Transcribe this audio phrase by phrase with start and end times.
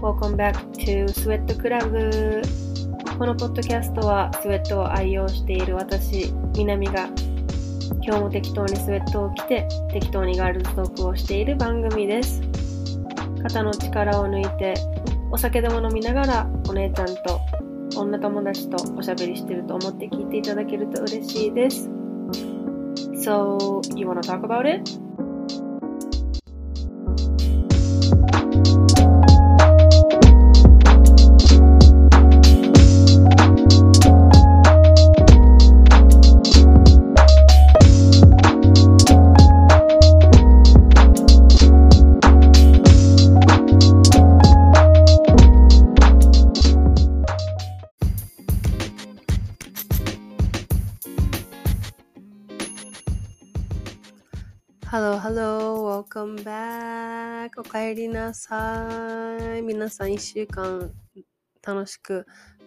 [0.00, 2.42] Welcome back to Sweat Club.
[3.16, 7.08] このポッドキャストはスウェットを愛用している私、南が
[8.02, 12.42] 今日も適当にスウェットを着て適当にガールズトークをしている番組です。
[13.44, 14.74] 肩の力を抜いて
[15.32, 17.40] お酒でも飲みながらお姉ちゃんと
[17.96, 21.88] 女友達とおしゃべりしてると思って聞いていただけると嬉しいです
[23.24, 25.01] So, you wanna talk about it?
[56.12, 57.58] Welcome back.
[57.58, 58.86] おかえりなさ
[59.56, 59.62] い。
[59.62, 60.90] 皆さん一週間
[61.66, 62.26] 楽しく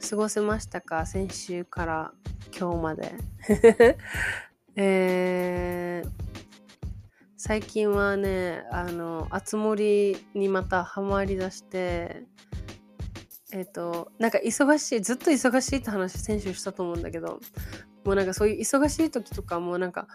[0.09, 1.05] 過ごせましたか？
[1.05, 2.11] 先週から
[2.57, 3.13] 今日まで。
[4.75, 6.09] えー、
[7.37, 12.23] 最近はね、あの、あつ森にまたハマりだして、
[13.53, 17.39] えっ、と、なんか忙しい、ずっと忙しいって話先週したと思うんだけど、
[18.05, 20.07] もうなんかそういう忙しい時とかもなんか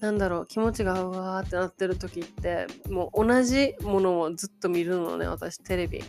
[0.00, 6.04] なんだろう気持ちがうわーってなってる時ってもう同じものをずっと見るのね私テレビ。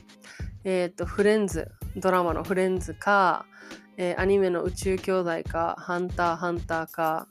[0.65, 3.45] えっ、とフレンズドラマのフレンズか、
[3.95, 7.27] えーアニメの宇宙兄弟かハンターハンターか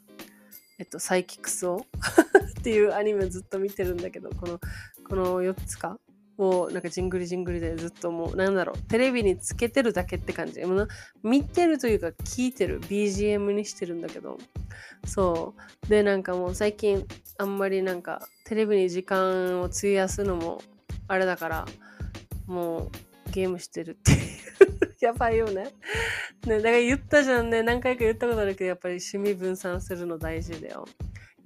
[0.79, 1.85] えっとサイキクスを
[2.59, 4.59] っていうアニメずっと見てるんだけどこの
[5.07, 5.99] この4つか
[6.39, 10.65] をなんかジングリジングリでずっともうなんだろうテレビにつけてるだけって感じ。
[10.65, 10.89] もうな
[11.23, 12.81] 見てるというか聞いてる。
[12.81, 14.39] BGM にしてるんだけど。
[15.05, 15.89] そう。
[15.89, 17.05] でなんかもう最近
[17.39, 20.63] あんまりなんかテレビに時間を費やすのも
[21.09, 21.67] あれだから
[22.47, 22.91] もう
[23.33, 24.19] ゲームしてるっていう。
[25.01, 25.65] やばいよね。
[26.47, 27.63] ねだから言ったじゃんね。
[27.63, 30.87] 何回か言ったことあるけどやっぱり趣味分散するの大事だよ。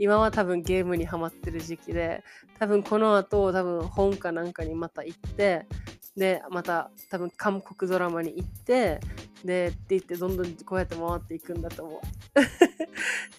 [0.02, 2.24] 今は多分ゲームにハマってる時期で
[2.58, 5.64] 多分この後多分本かなんかにまた行って
[6.16, 8.98] でまた多分韓国ドラマに行って
[9.44, 12.00] でって言ってどんどんこうやって回っていくんだと思う。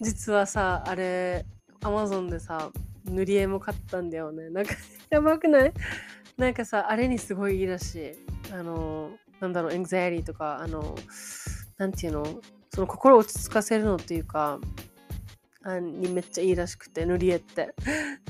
[0.00, 1.44] 実はさあれ
[1.82, 2.70] アマゾンでさ
[3.04, 4.48] 塗り絵も買ったんだよね。
[4.48, 4.72] なんか
[5.10, 5.72] やばくない？
[6.38, 8.12] なんかさあれにすごいいいらしい。
[8.54, 10.94] あのなんだろうエンザイリーとかあの
[11.76, 12.40] なんていうの？
[12.70, 14.58] その心を落ち着かせるのっていうか
[15.64, 17.74] あにめっちゃいいらしくて塗り絵って。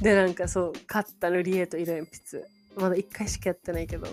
[0.01, 2.45] でなんかそう買った塗り絵と色鉛筆。
[2.77, 4.07] まだ一回しかやってないけど。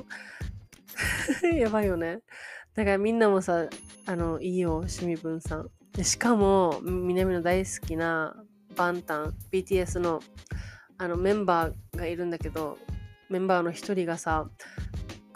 [1.56, 2.22] やばいよね。
[2.76, 3.68] だからみんなもさ
[4.06, 5.70] あのいいよ趣味分散。
[5.94, 8.36] でしかも南の大好きな
[8.76, 10.22] バンタン BTS の
[10.98, 12.78] あのメンバーがいるんだけど
[13.30, 14.50] メンバーの一人がさ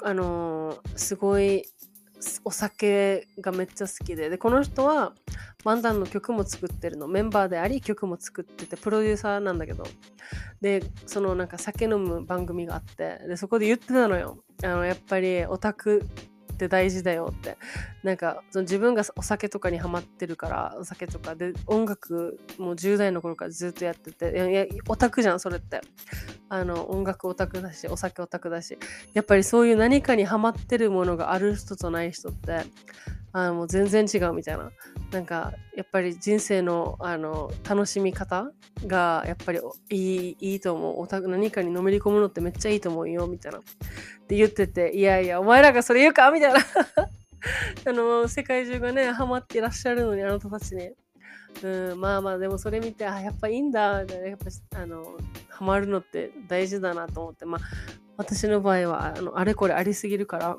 [0.03, 1.63] あのーすごい
[2.43, 4.29] お酒がめっちゃ好きで。
[4.29, 5.13] でこの人は
[5.63, 7.07] 漫談の曲も作ってるの。
[7.07, 9.85] メンバーであり曲も作っててプロデューサーなんだけど。
[10.61, 13.19] でそのなんか酒飲む番組があって。
[13.27, 14.39] でそこで言ってたのよ。
[14.63, 16.07] あのやっぱりオタク
[16.55, 17.57] って大事だよって。
[18.03, 25.81] なんかその自分がお酒とかにハマってるからお酒とかで音楽もう10代の頃からずっとやってていやいやオタクじゃんそれって。
[26.47, 28.77] あの音楽オタクだしお酒オタクだし。
[29.13, 32.61] やっぱりそういう何かにハマってるものがある人とない人って
[33.38, 34.72] あのもう全然違うみたいな。
[35.12, 38.50] なんかやっぱり人生のあの楽しみ方
[38.88, 39.59] がやっぱり
[39.90, 41.01] いいいいと思う。
[41.01, 43.57] オタク何かにのめり込むのってめっちゃいいと思うよみたいな。
[43.57, 43.62] っ
[44.25, 46.31] て言ってていやいやお前らがそれ言うか？
[46.31, 46.59] みたいな。
[47.85, 50.91] あの世界中がねハマっていらっしゃるのにあなたたちに。
[51.62, 54.38] うん、まあまあでもそれ見てあやっぱいいんだやっ
[54.72, 55.18] ぱあの
[55.50, 57.44] ハマるのって大事だなと思って。
[57.44, 57.62] まあ
[58.16, 60.57] 私の場合はあのあれこれありすぎるから。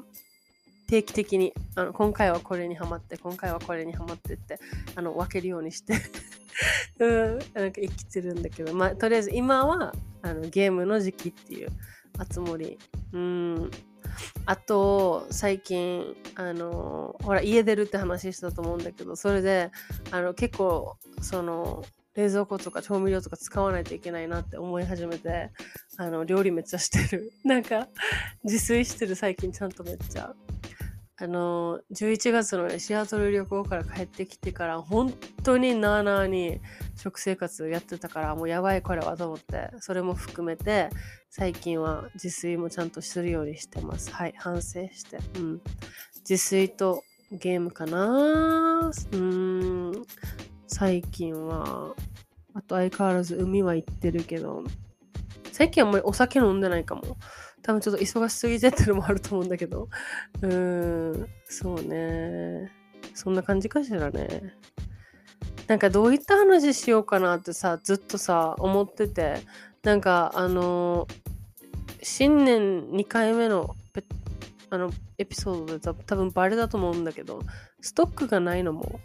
[0.87, 4.59] 定期的にあの今回はこれにハマって今回はこれにハマってって
[4.95, 5.95] あの分けるようにして。
[6.99, 7.39] うん。
[7.55, 8.75] なんか生きてるんだけど。
[8.75, 9.93] まあとりあえず今は
[10.23, 11.69] あのゲームの時期っていう
[12.19, 12.79] あつ森
[13.13, 13.71] うん。
[14.47, 19.71] あと最近あのほら家出るって話したと思うんだけどそれで
[20.11, 21.85] あの結構その
[22.15, 25.51] 冷蔵庫とか調味料とか使わないといけないなって思い始めて
[25.99, 27.33] あの料理めっちゃしてる。
[27.45, 27.89] なんか
[28.43, 30.35] 自炊してる最近ちゃんとめっちゃ。
[31.19, 36.61] あの11月のねシアトル旅行から帰ってきてから本当になあなあに
[36.95, 40.91] 食生活やってたからもうやばいこれはと思ってそれも含めて
[41.31, 45.61] 最近は自炊もちゃんとするようにしてますはい反省してうん
[46.29, 47.03] 自炊と
[47.33, 50.07] ゲームかなうん、
[50.69, 51.95] 最近は。
[52.55, 54.65] あと相変わらず海は行ってるけど、
[55.53, 57.17] 最近あんまりお酒飲んでないかも。
[57.67, 59.89] 多分ちょっと忙しすぎてってのもあると思うんだけど。
[60.41, 62.71] うーん、そうね。
[63.13, 64.55] そんな感じかしらね。
[65.67, 69.39] なんかどういった話しようかなってさ、ずっとさ、思ってて。
[69.83, 71.07] なんかあの
[72.03, 73.75] 新年2回目の
[74.71, 77.41] あのエピソードで多分バレだと思うんだけど、
[77.81, 79.01] ストックがないのも。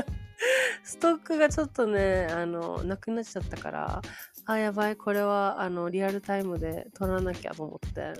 [0.84, 4.02] ストックがちょっとね、あの、なくなっちゃったから、
[4.46, 8.12] あ、やばい、これは、あの、リアルタイムで撮らなきゃと思って、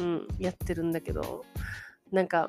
[0.00, 1.44] うん、やってるんだけど、
[2.12, 2.48] なんか、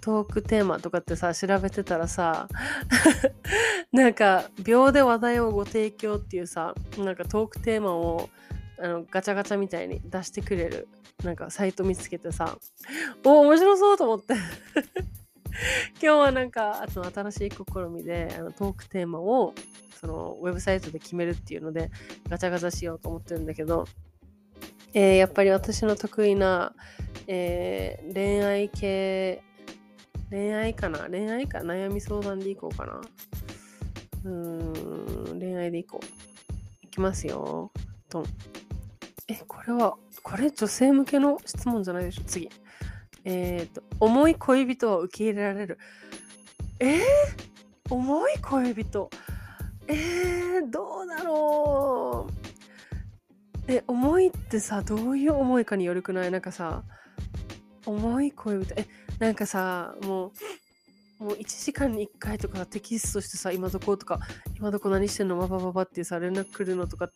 [0.00, 2.48] トークテーマとかってさ、調べてたらさ、
[3.92, 8.28] なんか、秒で話題をご提供っていうさ、なんかトークテーマを、
[8.80, 10.88] あの、ガチャガチャみたいに出してくれる、
[11.22, 12.58] なんかサイト見つけてさ、
[13.24, 14.34] お、面白そうと思って。
[16.02, 17.56] 今日はなんか、あと新しい試
[17.90, 19.54] みで、あのトークテーマを、
[20.00, 21.90] その、ウェブサイトで決めるっていうので、
[22.28, 23.86] ガチャガチャしようと思ってるんだけど、
[24.94, 26.74] えー、やっぱり私の得意な、
[27.26, 29.42] えー、恋愛系、
[30.30, 31.08] 恋愛かな？
[31.08, 31.58] 恋愛か？
[31.58, 33.00] 悩み相談でいこうかな。
[34.24, 36.06] うーん、恋愛でいこう。
[36.82, 37.70] いきますよ。
[38.08, 38.24] と
[39.28, 42.22] え、これは、これ女性向けの質問じゃないでしょ？
[42.26, 42.48] 次。
[43.28, 45.78] えっ、ー、と、重い恋人は受け入れられる。
[46.78, 47.00] えー、
[47.90, 49.10] 重い恋人？
[49.88, 52.28] えー、どうだろ
[53.68, 53.72] う。
[53.72, 56.30] え、重いってさ、どういう思いかによるくない？
[56.30, 56.84] なんかさ、
[57.84, 58.74] 重い恋人？
[58.76, 58.86] え、
[59.18, 60.32] なんかさ、も
[61.20, 64.20] う、もう1時間に1回とかテキストしてさ、今どことか、
[64.56, 65.36] 今どこ何してんの？
[65.36, 67.12] ババババってさ、連絡来るのとかっ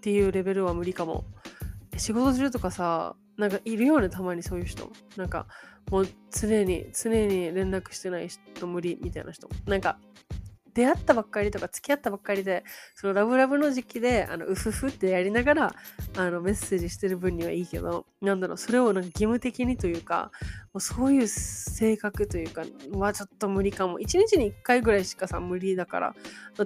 [0.00, 1.26] ていうレベルは無理かも。
[1.98, 4.90] 仕事中とかさ、なんかいるよね、たまにそういう人。
[5.16, 5.46] なんか、
[5.90, 9.48] もう常に、常に連絡してない人無理みたいな人。
[9.66, 9.98] なんか、
[10.76, 12.62] 出会ったばっかりとか付き合ったばっかりで
[12.94, 15.74] そのラブラブの時期であのうふふってやりながら
[16.18, 20.30] あのメッセージしてる分にはいいけどなんだろうそれをなんか義務的にというか
[20.76, 23.98] うそういう性格というかはちょっと無理かも。
[23.98, 26.14] 1日に1回ぐらいしかさ無理だから。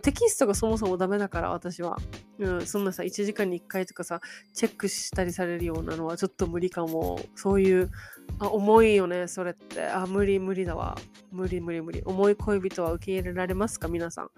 [0.03, 1.97] テキストがそもそもダメだから私は、
[2.39, 4.21] うん、そんなさ1時間に1回とかさ
[4.55, 7.21] チェックしたりされるようなのはちょっと無理かも。
[7.35, 7.91] そういう
[8.39, 9.87] あ重いよねそれって。
[9.87, 10.97] あ無理無理だわ。
[11.33, 12.03] 無理無理無理。
[12.05, 13.89] 重い恋人は受け入れられますか？
[13.89, 14.31] 皆さん。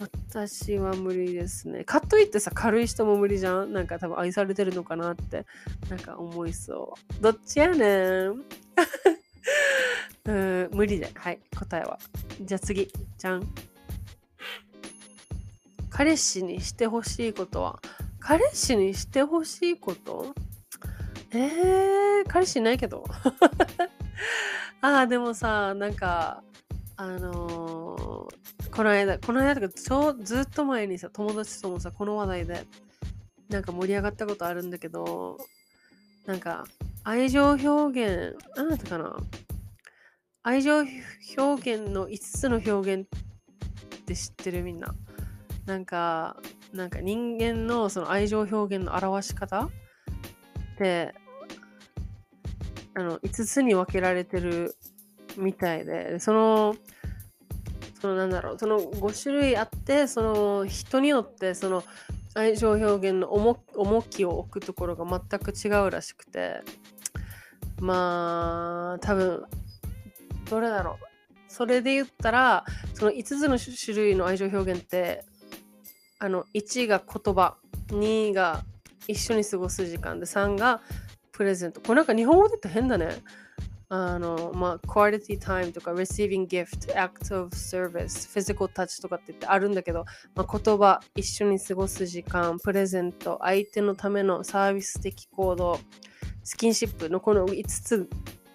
[0.00, 1.84] 私は無理ですね。
[1.84, 3.72] かといってさ軽い人も無理じゃん？
[3.72, 5.44] なんか多分愛されてるのかなって
[5.90, 7.22] なんか思いそう。
[7.22, 8.42] どっちやねん？
[10.26, 11.98] うん無理ではい答えは。
[12.40, 12.90] じゃあ次。
[13.18, 13.46] じゃん。
[15.90, 17.80] 彼氏にしてほしいことは？
[18.20, 20.34] 彼氏にしてほしいこと？
[21.32, 23.04] えー、彼氏いないけど。
[24.82, 26.42] ああ、でもさ、なんか、
[26.96, 32.66] あのー、この間、この間とか、ちょずっと前にさ、友達ともさ、この話題で、
[33.48, 35.38] なんか盛り上がったことあるんだけど、
[36.30, 36.64] なんか、
[37.02, 39.16] 愛情表現、何だったかな？
[40.44, 40.78] 愛情
[41.36, 44.94] 表現の5つの表現って知ってるみんな。
[45.66, 46.36] なんか、
[46.72, 49.70] なんか人間のその愛情表現の表し方っ
[50.78, 51.12] て
[52.94, 54.76] あの5つに分けられてる
[55.36, 56.76] みたいでその
[58.00, 61.82] そのなんだろうその5種類あってその人によってその
[62.34, 66.60] 愛情表現の重きを置くところが全く違うらしくて
[67.80, 69.44] まあ多分
[70.48, 71.04] どれだろう
[71.48, 75.24] それで言ったらその5つの種類の愛情表現って
[76.18, 77.56] あの1が言葉
[77.88, 78.62] 2が
[79.08, 80.80] 一緒に過ごす時間で3が
[81.32, 81.80] プレゼント。
[81.80, 83.22] これなんか日本語で言ったら変だね。
[83.92, 90.04] あの、まあ、quality time とか receiving gift, act of service, physical touch とかってってあるんだけど、
[90.34, 95.80] まあ、言葉、一緒に過ごす時間、プレゼント、相手のためのサービス的行動、
[96.44, 98.08] スキンシップのこの5つ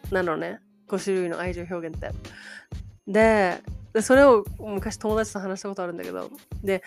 [0.10, 0.62] なのね。
[0.88, 2.12] 5種類の愛情表現って。
[3.08, 3.62] で、
[4.02, 6.30] それを昔友達と話したことあるんだけど、
[6.64, 6.84] で、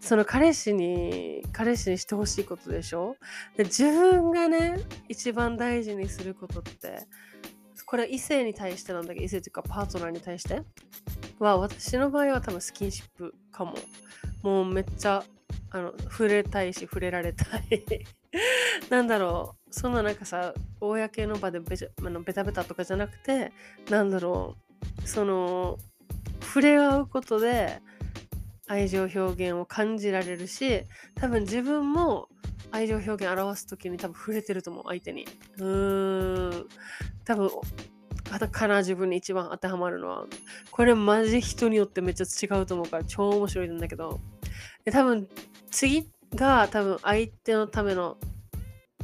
[0.00, 3.16] その彼氏に、彼氏にしてほしいことでしょ？
[3.56, 4.78] で自分がね、
[5.08, 7.06] 一番大事にすることって、
[7.90, 9.18] これは異性に対してなんだけ？
[9.18, 10.62] ど、異性というかパートナーに対して？
[11.40, 13.74] は、私の場合は多分スキンシップかも。
[14.44, 15.24] もうめっちゃ、
[15.70, 17.84] あの、触れたいし、触れられたい。
[18.90, 23.50] なんだろう、そんななんかさ、公の場でベあのベタベタとかじゃなくて、
[23.90, 24.54] なんだろ
[25.04, 25.76] う、その、
[26.40, 27.82] 触れ合うことで、
[28.68, 30.84] 愛情表現を感じられるし
[31.16, 32.28] 多分自分も
[32.72, 35.26] 愛情表現表す時に多分触れてると思う相手に。
[35.58, 36.66] うーん。
[37.24, 37.50] 多分
[38.50, 40.26] かな自分に一番当てはまるのは。
[40.70, 44.20] これマジ人によってめっちゃ違うと思うから超面白いんだけど。
[44.84, 45.28] で多分
[45.70, 48.16] 次が多分相手のための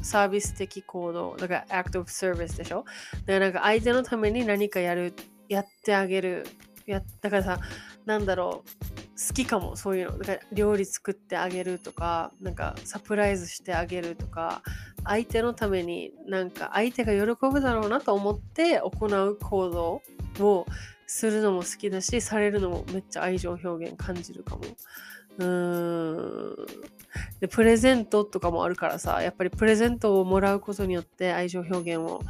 [0.00, 1.36] サービス的行動。
[1.36, 2.84] だから act of service でしょ？
[3.26, 5.12] だからなんか相手のために何かやる
[5.48, 6.46] やってあげる。
[6.86, 7.58] やだからさ
[8.04, 8.95] なんだろう。
[9.16, 10.18] 好きかもそういうの。
[10.18, 14.62] だから料理作ってあげるとかなんかサプライズしてあげるとか
[15.04, 20.02] 相手のためになんか相手が喜ぶだろうなと思って行う行動
[20.40, 20.66] を
[21.06, 24.62] するのも好きだしされるのもめっちゃ愛情表現感じるかも。
[25.38, 26.66] うーん。
[27.40, 32.20] でプレゼントとかもあるからさやっぱりプレゼントをもらうことによって愛情表現を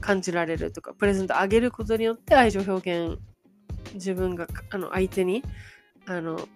[0.00, 3.18] 感じられるとかプレゼントあげることによって愛情表現
[3.94, 5.42] 自分があの相手に
[6.06, 6.48] あの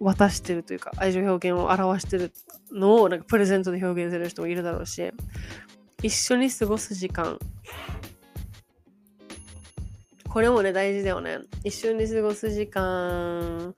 [0.00, 2.32] 渡してるというか愛情表現を表してる
[2.72, 5.12] のをなんかプレゼントで表現する人もいるだろうし
[6.02, 7.38] 一緒に過ごす時間。
[10.28, 11.38] これもね大事だよね。
[11.62, 13.74] 一緒に過ごす時間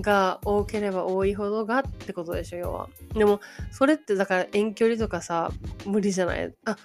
[0.00, 2.88] が多ければ多いほどがってことでしょ要は。
[3.14, 5.52] でもそれってだから遠距離とかさ
[5.86, 6.52] 無理じゃない？
[6.66, 6.76] あ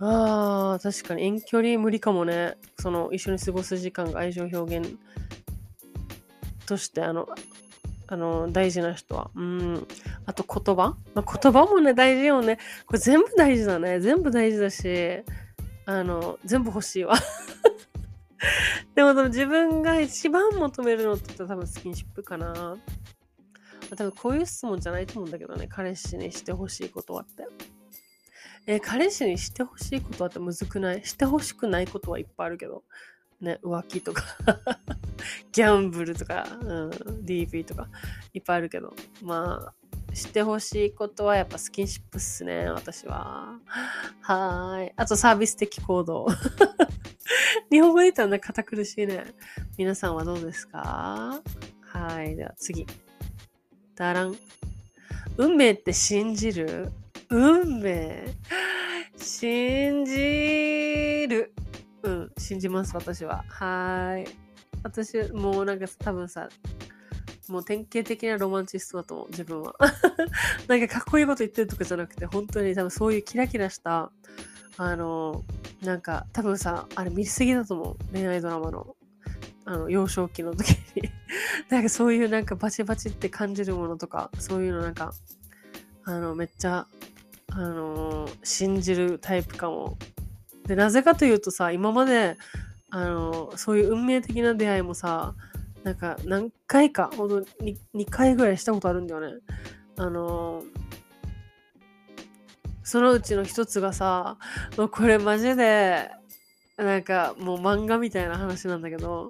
[0.00, 2.56] あ確かに遠距離無理かもね。
[2.78, 4.98] その一緒に過ごす時間が愛情表現
[6.68, 7.28] としてあの
[8.06, 9.86] あの大事な人はうん
[10.26, 15.22] あと言葉、まあ、言葉もね大事よねこれ全部大事だね全部大事だし
[15.86, 17.16] あの全部欲しいわ
[18.94, 22.76] でも自分が一番求めるのって言ったら多分スキンシップかな。
[23.96, 25.66] 多分こういう質問じゃないと思うんだけどね。
[25.68, 27.46] 彼氏にしてほしいことはって。
[28.66, 31.04] え、彼氏にしてほしいことはってむずくない？
[31.04, 32.84] してほしくないことはいっぱいあるけど。
[33.40, 34.22] ね、浮気とか
[35.58, 36.90] ギャンブルとか、うん、
[37.24, 37.88] DV とか
[38.32, 38.94] いっぱいあるけど。
[39.22, 43.58] まあ、してほしいことはやっぱスキンシップっすね、私は。
[44.20, 44.92] はーい。
[44.94, 46.28] あとサービス的行動。
[47.72, 49.24] 日本語で言ったら堅苦しいね。
[49.76, 51.42] 皆さんはどうですか？
[51.80, 52.36] はい。
[52.36, 52.86] では次。
[53.96, 54.36] だらん。
[55.38, 56.92] 運命って信じる？
[57.30, 58.26] 運命
[59.16, 61.52] 信じる。
[62.04, 63.44] うん、信じます、私は。
[63.48, 64.47] はい。
[64.82, 66.48] 私、もうなんか多分さ、
[67.48, 69.74] もう典型的なロマンチストだと思う、自分は。
[70.68, 74.10] なんかかっこいいこと言ってるとかじゃなくて、本当に多分そういうキラキラした、
[74.76, 75.44] あの、
[75.82, 77.96] なんか多分さ、あれ見すぎだと思う。
[78.12, 78.96] 恋愛ドラマの。
[79.64, 81.10] あの、幼少期の時に
[81.68, 85.12] なんかそういうなんかバチバチって感じるものとか、そういうのなんか、
[86.04, 86.86] あの、めっちゃ、
[87.50, 89.98] あの、信じるタイプかも。
[90.66, 92.38] で、なぜかというとさ、今まで、
[92.90, 95.34] あの、そういう運命的な出会いもさ、
[95.82, 99.38] なんか何回か、ほんと 2, 2回ぐらいしたことあるんだよね。
[99.96, 100.62] あの
[102.84, 104.38] そのうちの一つがさ、
[104.78, 106.10] もうこれマジで、
[106.78, 109.28] なんかもう漫画みたいな話なんだけど、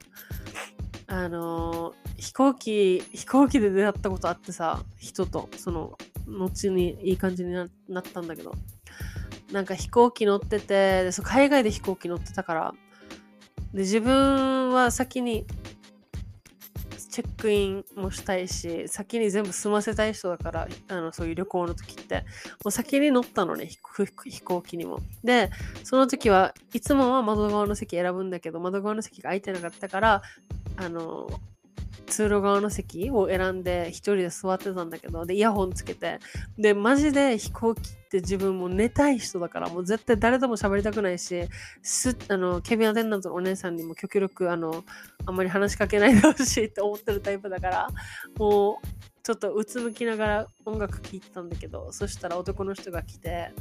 [1.08, 7.68] あの、飛行機、飛行機で出会ったことあってさ、人と、その、後にいい感じになっ
[8.02, 8.52] たんだけど、
[9.50, 12.74] なんか飛行機乗ってて、でそ海外で飛行機乗ってたから、
[13.72, 15.46] で、自分は先に
[17.18, 22.24] チェックインもしたいし先に全部済ませたい人だからあのそういう旅行の時って
[22.64, 25.00] もう先に乗ったのね飛行機にも。
[25.24, 25.50] で
[25.82, 30.22] その時はいつもは窓側の席選ぶんだけど窓側の席が空いてなかったから
[30.76, 31.28] あの
[32.08, 36.18] 通路側の席を選んで一人で座ってたんだけどでイヤホンつけて。
[36.58, 41.42] でマジで飛行機って自分も寝たい人だからもう絶対誰とも喋りたくないし
[41.82, 44.82] すあのケビンアテンダントのお姉さんにも極力あの
[45.26, 47.88] あんまり話しかけないでほしいって思ってるタイプだから
[48.38, 48.86] もう
[49.28, 53.52] ちょっとうつむきながら音楽聴いてたんだけど、そしたら男の人が来て、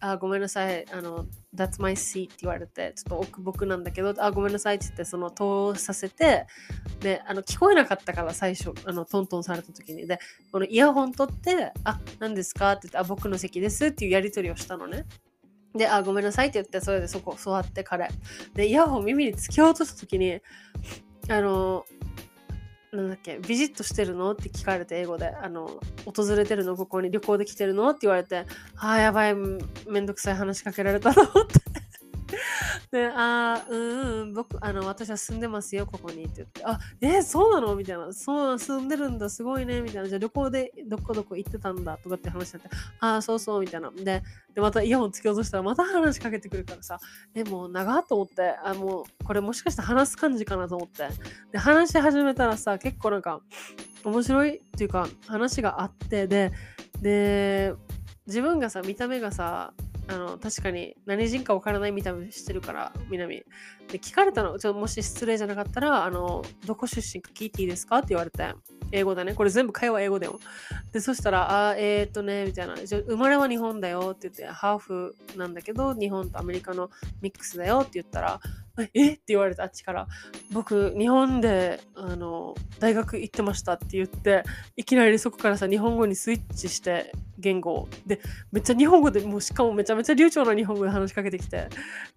[0.00, 6.48] あ、ごめんなさい、あの、That's my seat って言われて、ちょっと奥僕なんだけど、あ、ごめんなさいって言って、その通させて、
[6.98, 10.18] で、あの、聞こえなかったから最初、あの、トントンされた時に、で、
[10.50, 12.72] このイヤホン取って、あ、何ですか？
[12.72, 15.06] って言って、あ、僕の席ですっていうやり取りをしたのね。
[15.76, 18.08] で、あ、ごめんなさいって言って、それでそこ座って彼。
[18.54, 20.40] で、イヤホン耳に突き落とした時に、
[21.28, 21.86] あの、
[22.94, 24.32] なんだっけ、ビジットしてるの？
[24.32, 26.76] って聞かれて、英語で、あの、訪れてるの？
[26.76, 27.90] ここに旅行で来てるの？
[27.90, 28.46] って言われて、
[28.76, 31.63] ああ、やばい、めんどくさい話しかけられたと思って。
[32.90, 37.74] で、あうんうん、僕、あの、私は住んでますよ、ここにって言って、あ、えー、そうなの？
[37.76, 43.90] みたいな、そう、住んでるんだ、すごいね、みたいな、じゃあ旅行でどこどこ行ってたんだ、とかって話になって、あ、そうそう、みたいな。
[43.90, 44.22] で、
[44.54, 46.98] で、またイヤホン突き落としたら、また話しかけてくるからさ、
[47.34, 51.08] え、もう長と思って、あ、もう、これもしかして話す感じかなと思って、
[51.52, 53.40] で、話し始めたらさ、結構なんか、
[54.04, 56.52] 面白いっていうか、話があって、で、
[57.00, 57.74] で、
[58.26, 59.72] 自分がさ、見た目がさ、
[60.08, 63.42] あの確かに何人か分からない見た目してるから南
[63.90, 68.54] で聞かれたのちょもし失礼じゃなかったらあのどこ出身か聞いていいですかって言われて
[68.92, 69.34] 英語だね。
[69.34, 70.38] これ全部会話英語だよ。
[70.92, 72.74] でそしたらあえー、っとねみたいな。
[72.76, 78.40] 生まれは日本だよって言ってハーフなんだけど日本とアメリカのミックスだよって言ったら
[78.94, 79.12] え？
[79.12, 80.08] って言われたあっちから。
[80.52, 84.42] 僕日本であの大学行ってましたって言って
[84.76, 88.20] いきなりそこからさ日本語にスイッチして言語で
[88.52, 91.68] めっちゃ日本語でもうしかもめちゃめちゃ流暢な日本語で話しかけてきて。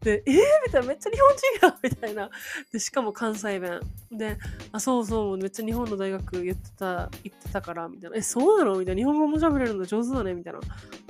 [0.01, 0.31] でえ？
[0.31, 0.35] ー、
[0.65, 0.87] みたいな。
[0.87, 2.29] めっちゃ日本人やみたいな。
[2.71, 3.79] でしかも関西弁。
[4.11, 4.37] で
[4.71, 5.37] あそうそう。
[5.37, 8.17] めっちゃ日本の大学言ってた言ってたからみたいな。
[8.17, 8.77] えそうなの？
[8.79, 8.99] みたいな。
[8.99, 10.59] 日本語も喋れるの上手だねみたいな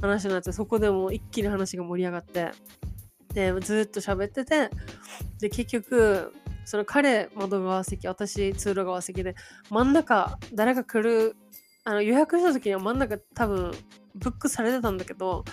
[0.02, 2.52] 話になってそこでも一気に話が盛り上がって。
[3.38, 4.72] でずっと喋ってて
[5.40, 6.34] で結局
[6.66, 9.36] その彼窓側席私通路側席で
[9.70, 11.36] 真ん中誰か来る
[11.84, 13.72] あの予約した時には真ん中多分
[14.16, 15.46] ブックされてたんだけど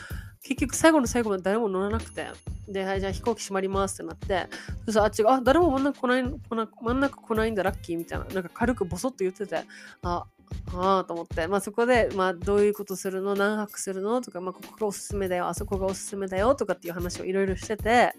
[0.43, 2.29] 結局最後の最後まで誰も乗らなくて
[2.67, 4.49] で、はい、じゃあ飛行機閉まりますってなって
[4.87, 9.63] そしたらあっちがあ誰も真ん中来ない真ん中来ないんだラッキーみたいななんか軽くボソッと言ってて
[10.03, 10.25] あ
[10.75, 13.35] ああと思って、まあ、そこで、まあ、どういうことするの？
[13.35, 14.21] 何泊するの？
[14.21, 15.49] とか、まあ、ここがおすすめだよ。
[15.49, 18.13] あそこがおすすめだよとかっていう話をいろいろしてて。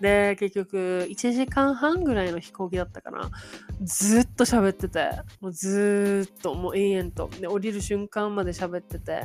[0.00, 3.30] で結局1時間半ぐらいの飛行機だったかな。
[3.82, 5.08] ずっと喋ってて。
[5.40, 7.30] もうずっともう永遠と。
[7.40, 9.22] で降りる瞬間まで喋ってて。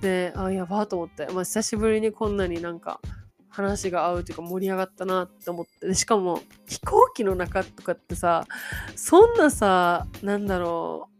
[0.00, 3.00] であやばと思って、まあ、久しぶりにこんなになんか
[3.48, 5.92] 話が合うというか盛り上がったなって思って。
[5.94, 8.46] しかも飛行機の中とかってさ
[8.94, 11.13] そんなさなんだろう。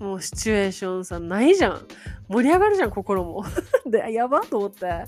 [0.00, 1.86] もうシチュエーションさ、ないじゃん。
[2.28, 3.44] 盛り上がるじゃん、心も。
[3.86, 5.04] で、やばと思って。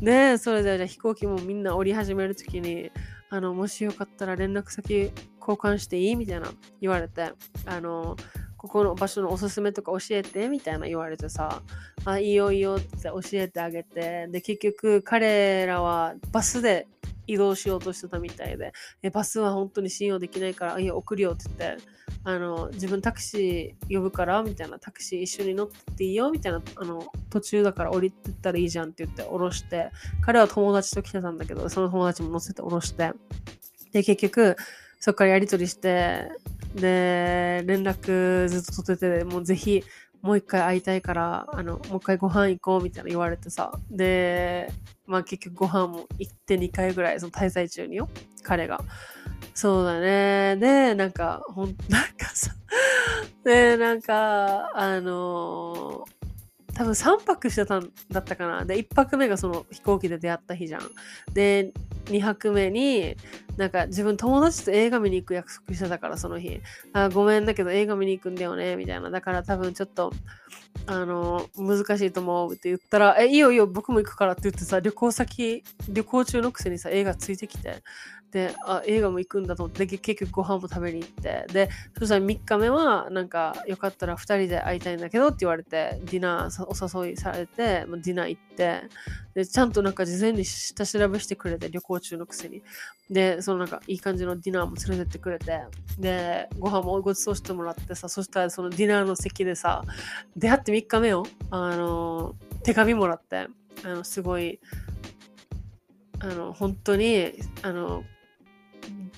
[0.00, 2.90] で、それでじゃあ飛行機もみんな降り始めるときに、
[3.30, 7.32] あの、もしよかったら連絡先交換していいみたいな言われて、
[7.66, 8.16] あの、
[8.56, 11.62] ここの場所のおすすめとか教えてみたいな言われてさ、
[12.04, 16.88] あ、いいよいいよって教えてあげて、で、結局彼らはバスで
[17.26, 18.72] 移動しようとしてたみたいで、
[19.02, 21.82] えバスは本当に信用できないから、いや、送るよって言って、
[22.24, 33.12] あの、自分タクシー呼ぶからみたいな、タクシー一緒に乗っていいよみたいな、あの、途中だから降りてったらいいじゃんって言って降ろして、彼は友達と来てたんだけど、その友達も乗せて降ろして、
[33.92, 34.56] で、結局、
[35.00, 36.30] そっからやりとりして、
[36.76, 39.82] で、連絡ずっと取ってて、もうぜひ、
[40.22, 43.72] もう一回会いたいから、あの、もう一回ご飯行こうみたいな言われてさ。
[43.90, 44.70] で、
[45.06, 48.08] まあ結局ご飯も行って2回ぐらい、その滞在中によ、
[48.44, 48.80] 彼が。
[49.54, 50.56] そうだね。
[50.56, 52.54] で、なんか、ほん、 なんかさ、
[53.44, 56.12] で、なんか、あのー
[56.74, 58.64] 多分3泊してたんだったかな。
[58.64, 60.82] で、1泊目がその飛行機で出会った日じゃん。
[61.34, 61.72] で、
[62.06, 63.14] 2泊目に、
[63.56, 66.60] なんか自分友達と映画見に行く約束してたからその日。
[66.94, 69.10] あごめんだけど映画見に行くんだよね、みたいな。
[69.10, 70.12] だから多分ちょっと、
[70.86, 77.82] あの、難しいと思うって言ったら、え、いいよいいよ、僕も行くからって言ってさ、旅行先、旅行中のくせにさ、映画ついてきて。
[78.32, 81.68] で、あ、映画も行くんだと思って、結局ご飯も食べに行って、で、
[81.98, 88.84] そしたら3日目は、なんか、よかったら2人で会いたいんだけどって言われて、ディナーお誘いされて、ディナー行って、
[89.34, 92.62] で、ちゃんとなんか事前に下調べしてくれて、旅行中のくせに。
[93.10, 95.60] で、そのなんか、いい感じのディナーも連れてってくれて、
[95.98, 99.82] で、ご飯もごちそうしてもらってさ、そしたらそのディナーの席でさ、
[100.36, 103.48] 出会って3日目よ、あの、手紙もらって、
[103.84, 104.58] あの、すごい、
[106.20, 108.04] あの、本当に、あの、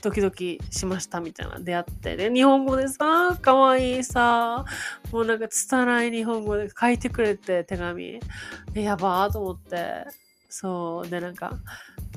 [0.00, 4.64] ドキドキしましたみたいな出会ってで日本語でさかわいいさ
[5.10, 8.20] もうなんか拙い日本語で書いてくれて手紙。
[8.74, 10.04] やばーと思って。
[10.48, 11.08] そう。
[11.08, 11.58] でなんか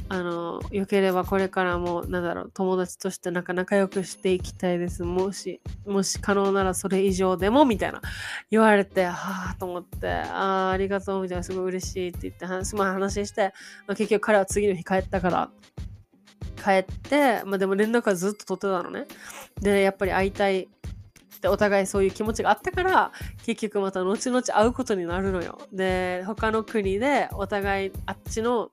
[0.09, 5.03] あのよければこれからもなんだろう友達としてなんか仲良くしていきたいです。
[5.03, 8.01] もしもし可能ならそれ以上でもみたいな
[8.49, 10.09] 言われてはあと思って。
[10.09, 13.53] ああありがとうみたいなすごい嬉しいって言って話,、まあ、話して、
[13.85, 15.51] まあ、結局彼は次の日帰ったから。
[16.63, 19.07] 帰って、まあでも連絡はずっと取ってたのね。
[19.61, 20.63] で、やっぱり会いたい
[21.37, 23.11] ってお互いそういう気持ちがあったから、
[23.45, 25.59] 結局また後々会うことになるのよ。
[25.71, 28.71] で、他の国でお互いあっちの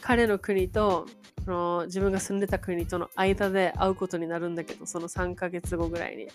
[0.00, 1.06] 彼の国と
[1.44, 6.28] その自分が住んでた国との間で会うことになるんだけど、その3ヶ月後ぐらいに。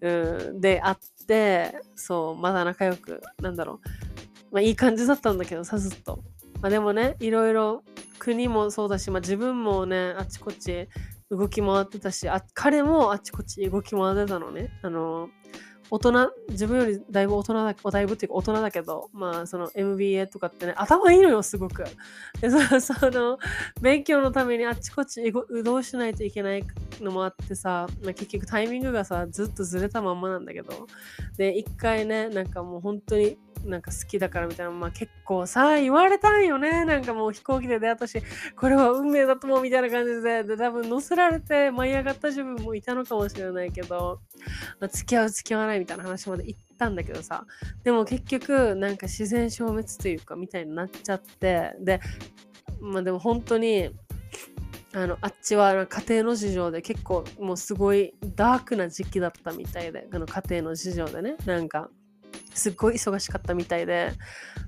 [0.00, 4.54] うん、で、会って、そう、まだ仲良く、なんだろう。
[4.54, 6.20] まあいい感じだったんだけど、さすっと。
[6.60, 7.82] まあでもね、いろいろ
[8.18, 10.88] 国もそうだし、まあ、自分もねあっちこっち
[11.30, 14.70] 動き回ってたしあ彼もあっちこっち動き回ってたのね。
[14.82, 15.28] あの
[15.88, 21.84] 大人自分よりだいぶ大人だだいぶっていうか大人だけどまあその MBA とかってね頭いいのよすごく。
[22.40, 23.38] でそその
[23.80, 26.64] 勉強のためにあっちこっち移動しないといけない
[27.00, 30.88] のもあってさ、まあ、結局タイミングがさずっとずれたまんまなんだけど。
[31.36, 36.84] で一回ねなんかもう本当になんか好きだからみたいな、まあ結構さ、言われたんよね。
[36.84, 38.22] なんかもう飛行機で出会ったし、
[38.56, 44.20] これは運命だと思うみたいな感じで、で、多分乗せられて舞い上がった自分もいたのかもしれないけど、
[44.80, 47.46] まあ、付き合う付き合わないみたいな話まで行ったんだけどさ、
[47.84, 52.00] でも結局、なんか自然消滅というか、みたいになっちゃって、で、
[52.80, 53.90] まあでも本当に、
[54.92, 60.08] あのあっちは家庭の事情で結構もうすごいダークな時期だったみたいで。
[60.10, 61.36] あの家庭の事情でね。
[61.44, 61.90] なんか
[62.56, 64.12] すっごい忙しかったみたいで、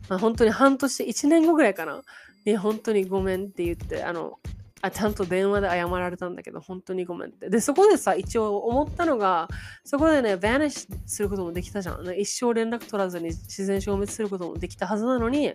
[0.08, 2.02] まあ、本当に半年1年後ぐらいかな。
[2.44, 4.38] に本当にごめんって言ってあの
[4.80, 7.50] あちゃんと電話で謝られたんだけど本当にごめんって。
[7.50, 9.48] でそこでさ一応思ったのが
[9.84, 12.06] そこでね vanish することもできたじゃん。
[12.18, 15.54] 一生連絡取らずに自然消滅することもできたはずなのに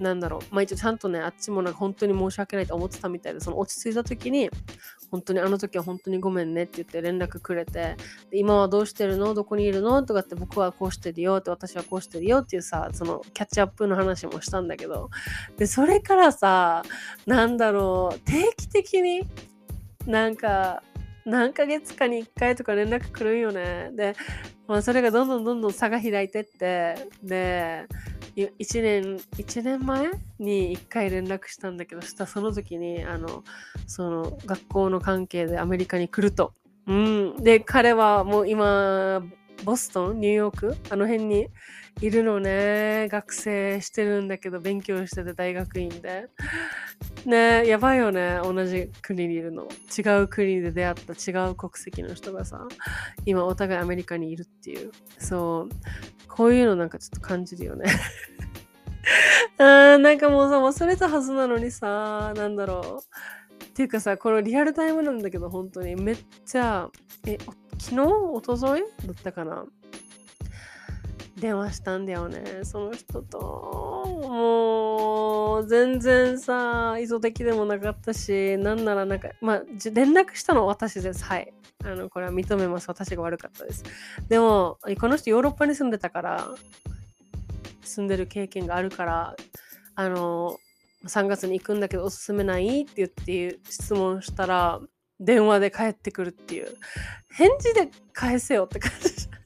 [0.00, 4.48] なんだろう、まあ一応ちゃんとね、あっちもなんか本当に申し訳ないと思ってたみたいで、その落ち着いた時に、
[5.10, 7.96] 本当にあの時は本当にごめんねって言って連絡くれて、
[8.32, 9.34] 今はどうしてるの？
[9.34, 10.02] どこにいるの？
[10.02, 11.36] とかって僕はこうしてるよ。
[11.36, 15.10] って私はこうしてるよっていうさ、そのキャッチアップの話もしたんだけど、
[15.56, 16.82] で、それからさ、
[17.26, 19.22] なんだろう、定期的に
[20.06, 20.82] なんか、
[21.24, 23.90] 何ヶ月かに1回とか連絡来るんよね。
[23.94, 24.14] で、
[24.66, 27.86] まあそれがどんどんどんどん差が開いてって、で、
[28.46, 33.42] 1年、1年前に1回連絡したんだけど、したその時に、あの、
[33.86, 36.54] その学校の関係でアメリカに来ると。
[36.86, 37.36] うん。
[37.42, 39.22] で、彼はもう今、
[39.64, 41.48] ボストン、ニューヨーク、あの辺に
[42.00, 43.08] いるのね。
[43.10, 46.28] 学生してるんだけど、勉強してて大学院で。
[47.26, 48.38] ねやばいよね。
[48.42, 49.66] 同じ国にいるの。
[49.96, 52.66] 違う国で出会った違う国籍の人がさ、
[53.26, 54.92] 今お互いアメリカにいるっていう。
[55.18, 56.28] そう。
[56.28, 57.86] こういうのなんかちょっと感じるよね
[59.58, 63.64] あーなんかもうさ、忘れたはずなのにさ、なんだろう。
[63.64, 66.88] っていうかさ、このリアルタイムなんだけど、本当にめっちゃ、
[67.26, 67.38] え、
[67.78, 68.00] 昨日？
[68.32, 69.66] おとといだったかな？
[71.40, 72.64] 電話したんだよね。
[72.64, 74.04] その人と。
[74.28, 81.24] もう、全然さ、意図的でもなかったし、なんならなんか、まあ、連絡したのは私です。
[81.24, 81.52] はい。
[81.84, 82.88] あの、これは認めます。
[82.88, 83.84] 私が悪かったです。
[84.28, 86.48] でも、この人ヨーロッパに住んでたから、
[87.82, 89.36] 住んでる経験があるから、
[89.94, 90.58] あの、
[91.06, 94.80] 3月に行くんだけどおすすめないって言って質問したら、
[95.20, 96.76] 電話で帰ってくるっていう。
[97.30, 99.37] 返事で返せよって感じ。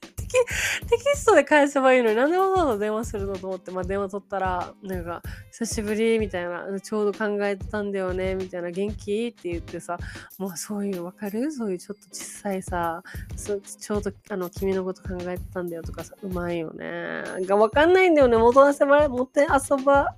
[0.88, 9.28] テキストで返せばいいのになんでわざわざ電話するのと思って、まあ、電話取ったら、なんか、久しぶりみたいな、ちょうど考えてたんだよねみたいな、元気？
[9.28, 9.98] って言ってさ、
[10.38, 11.52] もうそういうのわかる？
[11.52, 13.02] そういうちょっと小さいさ、
[13.36, 17.22] ちょうどあの君のこと考えてたんだよとかさ、うまいよね。
[17.46, 18.36] がわかんないんだよね。
[18.36, 20.14] 元遊ば、持って遊ば、ん？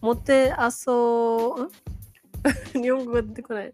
[0.00, 0.92] 持って遊、
[2.78, 2.82] ん？
[2.82, 3.72] 日本語が出てこない。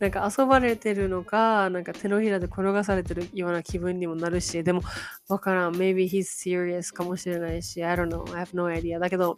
[0.00, 4.80] なんか遊ばれてるのか、なんか手のひらで転がされてるような気分にもなるし、でも
[5.28, 5.72] わからん。
[5.76, 8.22] Maybe he's serious かもしれないし、I don't know.
[8.34, 8.98] I have no idea.
[8.98, 9.36] だけど、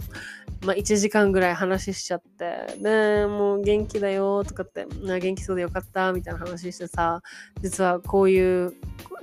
[0.64, 7.22] まあ1時間ぐらい話しちゃって、で、もう元気だよとかって、元気そうでよかったみたいな話してさ、
[7.60, 8.74] 実はこういう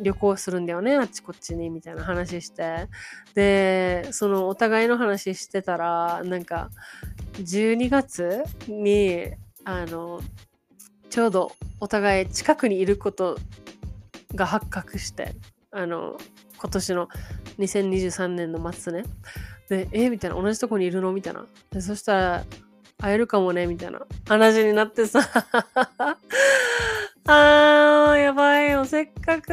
[0.02, 2.88] 旅行するんだよね、あっちこっちにみたいな話して、
[3.34, 6.70] で、そのお互いの話してたら、なんか
[7.38, 9.32] 12月に、
[9.64, 10.20] あの、
[11.10, 13.38] ちょうどお互い近くにいること
[14.36, 15.36] が発覚して、
[15.72, 16.18] あの、
[16.58, 17.08] 今年の
[17.58, 19.04] 2023年の末ね。
[19.70, 21.46] で、えみたいな、同じとこにいるのみたいな。
[21.72, 22.46] で、そしたら、
[23.02, 25.22] 会えるかもねみたいな話になってさ
[26.06, 27.79] あー、
[28.30, 28.86] やばいよ。
[28.86, 29.52] せっかく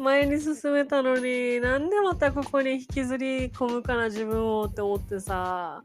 [0.00, 5.82] 前に進めたのに、なんでまたここに引きずり込むかな、自分をって思ってさ、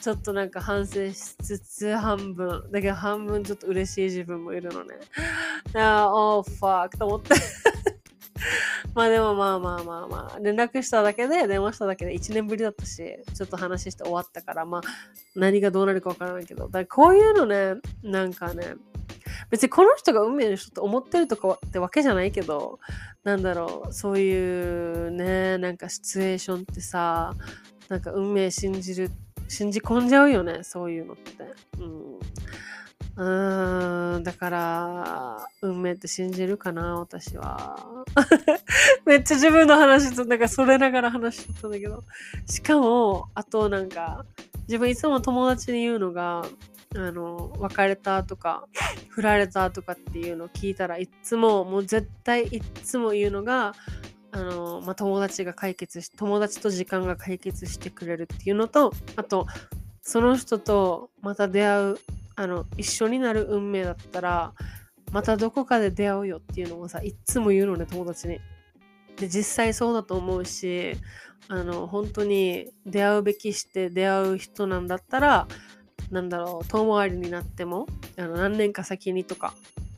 [0.00, 4.94] ちょっとなんか反省しつつ半分、だけど半分ちょっと嬉しい自分もいるのね。
[5.74, 7.34] あー、おー、ファークと思って
[8.94, 12.96] まあでもまあまあまあまあ、連絡しただけで、電話しただけで1年ぶりだったし、
[13.34, 14.80] ちょっと話して終わったから、まあ
[15.36, 18.76] 何がどうなるかわからないけど、だからこういうのね、なんかね、
[19.52, 22.80] 別にこの人が運命の人と思ってるとかってわけじゃないけど、
[23.22, 27.34] なんだろう、そういうね、なんかシチュエーションってさ、
[27.90, 29.10] なんか運命信じる、
[29.48, 31.32] 信じ込んじゃうよね、そういうのって。
[31.78, 32.18] うん。
[33.14, 37.76] うーん、だから、運命って信じるかな、私は。
[39.04, 42.02] めっちゃ自分の話となんかそれながら話しちゃったんだけど。
[42.46, 44.24] しかも、あとなんか、
[44.62, 46.46] 自分いつも友達に言うのが、
[46.94, 48.66] あの別れたとか
[49.08, 53.74] 振られたとかっていうのを聞いたらいつももう絶対いつも言うのが
[54.30, 59.46] あの、まあ、友達が解決し友達と時間が解決してくれるっていうのとあと
[60.02, 61.98] その人とまた出会う
[62.36, 64.52] あの一緒になる運命だったら
[65.12, 68.38] またどこかで出会うよっていうのをさいつも言うのね友達に。
[69.16, 70.96] で実際そうだと思うし
[71.48, 75.46] あの本当に出会うべきして出会う人なんだったら
[76.10, 79.54] なんだろう遠回りになってもあの何年か先にとか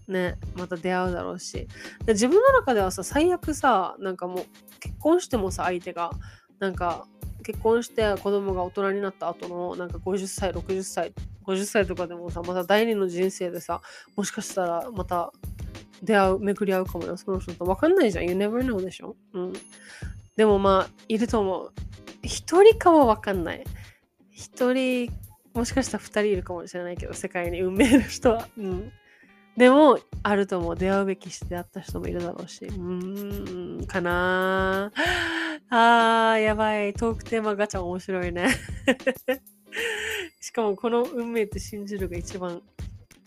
[0.08, 1.68] ねまた出会うだろうし。
[2.04, 4.46] で自分の中ではさ最悪さなんかもう
[4.80, 6.10] 結婚してもさ相手が
[6.60, 7.06] なんか
[7.42, 11.12] 結婚して子供が大人になった後のなんか50歳60歳
[11.46, 13.80] 50歳とかでもさまた第二の人生でさ
[14.16, 15.32] もしかしたらまた
[16.04, 17.16] 出会う巡り合うかもよ。
[17.16, 18.26] その人と分かんないじゃん。
[18.26, 19.16] You never know でしょ？
[19.32, 19.52] うん。
[20.36, 21.72] でもまあいると思う。
[22.22, 23.64] 一人かは分かんない。
[24.30, 25.10] 一人
[25.54, 28.48] もしかしたら二人いるかもしれないけど世界に運命の人は。
[28.56, 28.92] うん。
[29.56, 30.76] でも、あると思う。
[30.76, 32.64] 出会うべきして出会った人もいるだろうし。
[32.64, 34.90] うーん、かな。
[35.70, 36.92] あー、やばい。
[36.92, 38.48] トークテーマガチャ面白いね。
[40.42, 42.62] しかも、この運命って信じるが一番。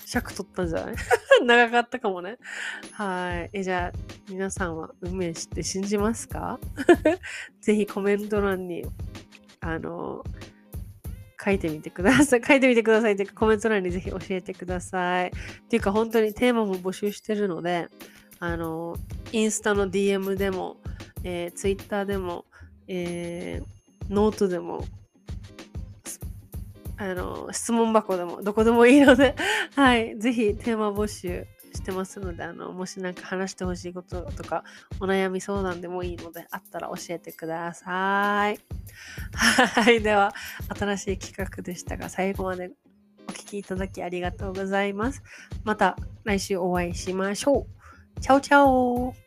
[0.10, 0.96] 尺取ったんじゃない？
[1.46, 2.38] 長かったかもね。
[2.93, 3.50] はい。
[3.52, 3.98] え、じゃあ、
[4.30, 6.60] 皆さんは運命知って信じますか？
[7.60, 8.86] ぜひコメント欄に、
[9.60, 10.24] あの、
[11.43, 12.41] 書いてみてください。
[12.48, 15.28] 書いてみてくださいってかコメント欄にぜひ教えてください。
[15.28, 15.32] っ
[15.67, 17.89] ていうか本当にテーマも募集してるので、
[18.39, 18.96] あの、
[19.34, 20.78] インスタの DM でも、
[21.26, 22.46] えー、Twitter でも、
[22.88, 24.86] えー、ノートでも、
[26.97, 29.36] あの、質問箱でも、どこでもいいので、
[29.75, 34.63] はい、ぜひテーマ募集してますので、あの、もし何か話してほしいこととか、
[34.99, 38.60] お悩み相談でもいいので、あったら教えてください。
[39.33, 40.01] はい。
[40.01, 40.33] では、
[40.77, 42.71] 新しい企画でしたが、最後まで
[43.27, 45.21] お聴きいただきありがとうございます。
[45.63, 47.67] また来週お会いしましょ
[48.17, 48.21] う。
[48.21, 49.27] チャオチャオ